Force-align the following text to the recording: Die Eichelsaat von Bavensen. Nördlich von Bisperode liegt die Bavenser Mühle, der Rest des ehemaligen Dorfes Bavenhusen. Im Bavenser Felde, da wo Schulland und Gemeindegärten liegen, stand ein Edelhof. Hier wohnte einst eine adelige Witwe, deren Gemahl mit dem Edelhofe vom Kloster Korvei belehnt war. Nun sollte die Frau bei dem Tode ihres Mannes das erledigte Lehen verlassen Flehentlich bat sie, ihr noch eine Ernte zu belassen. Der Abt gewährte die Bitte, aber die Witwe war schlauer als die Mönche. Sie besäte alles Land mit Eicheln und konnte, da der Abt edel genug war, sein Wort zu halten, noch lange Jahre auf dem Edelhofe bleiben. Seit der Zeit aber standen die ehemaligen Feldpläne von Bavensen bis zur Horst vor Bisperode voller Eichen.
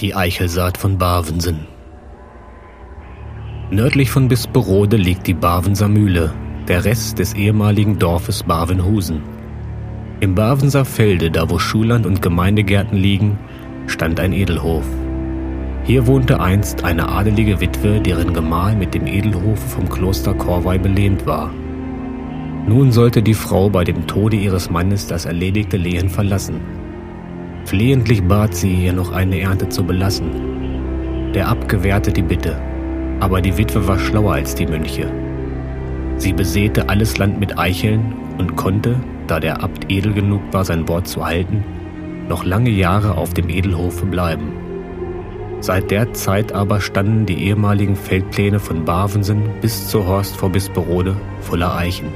Die 0.00 0.16
Eichelsaat 0.16 0.76
von 0.76 0.98
Bavensen. 0.98 1.68
Nördlich 3.70 4.10
von 4.10 4.26
Bisperode 4.26 4.96
liegt 4.96 5.28
die 5.28 5.34
Bavenser 5.34 5.86
Mühle, 5.86 6.32
der 6.66 6.84
Rest 6.84 7.20
des 7.20 7.34
ehemaligen 7.34 8.00
Dorfes 8.00 8.42
Bavenhusen. 8.42 9.22
Im 10.18 10.34
Bavenser 10.34 10.84
Felde, 10.84 11.30
da 11.30 11.48
wo 11.48 11.60
Schulland 11.60 12.06
und 12.06 12.22
Gemeindegärten 12.22 12.98
liegen, 12.98 13.38
stand 13.86 14.18
ein 14.18 14.32
Edelhof. 14.32 14.84
Hier 15.84 16.08
wohnte 16.08 16.40
einst 16.40 16.82
eine 16.82 17.08
adelige 17.08 17.60
Witwe, 17.60 18.00
deren 18.00 18.34
Gemahl 18.34 18.74
mit 18.74 18.94
dem 18.94 19.06
Edelhofe 19.06 19.68
vom 19.68 19.88
Kloster 19.88 20.34
Korvei 20.34 20.76
belehnt 20.76 21.24
war. 21.24 21.52
Nun 22.66 22.90
sollte 22.90 23.22
die 23.22 23.34
Frau 23.34 23.70
bei 23.70 23.84
dem 23.84 24.08
Tode 24.08 24.36
ihres 24.38 24.70
Mannes 24.70 25.06
das 25.06 25.24
erledigte 25.24 25.76
Lehen 25.76 26.08
verlassen 26.08 26.83
Flehentlich 27.64 28.22
bat 28.22 28.54
sie, 28.54 28.84
ihr 28.84 28.92
noch 28.92 29.12
eine 29.12 29.40
Ernte 29.40 29.68
zu 29.68 29.84
belassen. 29.84 31.32
Der 31.34 31.48
Abt 31.48 31.68
gewährte 31.68 32.12
die 32.12 32.22
Bitte, 32.22 32.60
aber 33.20 33.40
die 33.40 33.56
Witwe 33.56 33.88
war 33.88 33.98
schlauer 33.98 34.34
als 34.34 34.54
die 34.54 34.66
Mönche. 34.66 35.10
Sie 36.16 36.32
besäte 36.32 36.88
alles 36.88 37.16
Land 37.18 37.40
mit 37.40 37.58
Eicheln 37.58 38.14
und 38.38 38.56
konnte, 38.56 38.96
da 39.26 39.40
der 39.40 39.62
Abt 39.62 39.90
edel 39.90 40.12
genug 40.12 40.42
war, 40.52 40.64
sein 40.64 40.86
Wort 40.88 41.08
zu 41.08 41.24
halten, 41.24 41.64
noch 42.28 42.44
lange 42.44 42.70
Jahre 42.70 43.16
auf 43.16 43.32
dem 43.32 43.48
Edelhofe 43.48 44.06
bleiben. 44.06 44.52
Seit 45.60 45.90
der 45.90 46.12
Zeit 46.12 46.52
aber 46.52 46.82
standen 46.82 47.24
die 47.24 47.42
ehemaligen 47.44 47.96
Feldpläne 47.96 48.60
von 48.60 48.84
Bavensen 48.84 49.42
bis 49.62 49.88
zur 49.88 50.06
Horst 50.06 50.36
vor 50.36 50.50
Bisperode 50.50 51.16
voller 51.40 51.74
Eichen. 51.74 52.08